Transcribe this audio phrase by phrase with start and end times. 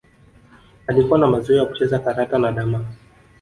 [0.87, 2.85] Alikuwa na mazoea ya kucheza karata na damma